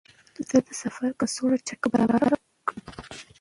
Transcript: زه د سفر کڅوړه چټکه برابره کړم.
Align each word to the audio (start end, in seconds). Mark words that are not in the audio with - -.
زه 0.49 0.57
د 0.67 0.69
سفر 0.81 1.03
کڅوړه 1.19 1.57
چټکه 1.67 1.87
برابره 1.93 2.37
کړم. 2.67 2.79